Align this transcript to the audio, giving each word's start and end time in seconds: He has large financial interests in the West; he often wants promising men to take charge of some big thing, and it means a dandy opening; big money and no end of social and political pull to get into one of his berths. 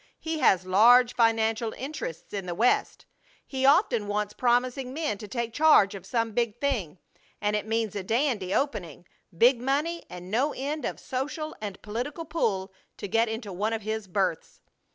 He 0.17 0.39
has 0.39 0.65
large 0.65 1.13
financial 1.13 1.73
interests 1.75 2.33
in 2.33 2.47
the 2.47 2.55
West; 2.55 3.05
he 3.45 3.67
often 3.67 4.07
wants 4.07 4.33
promising 4.33 4.95
men 4.95 5.19
to 5.19 5.27
take 5.27 5.53
charge 5.53 5.93
of 5.93 6.07
some 6.07 6.31
big 6.31 6.59
thing, 6.59 6.97
and 7.39 7.55
it 7.55 7.67
means 7.67 7.95
a 7.95 8.01
dandy 8.01 8.51
opening; 8.51 9.05
big 9.37 9.61
money 9.61 10.01
and 10.09 10.31
no 10.31 10.53
end 10.53 10.85
of 10.85 10.99
social 10.99 11.55
and 11.61 11.79
political 11.83 12.25
pull 12.25 12.73
to 12.97 13.07
get 13.07 13.29
into 13.29 13.53
one 13.53 13.73
of 13.73 13.83
his 13.83 14.07
berths. 14.07 14.61